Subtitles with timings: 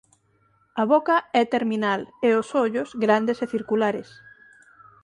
[0.81, 4.09] A boca é terminal e os ollos grandes e circulares.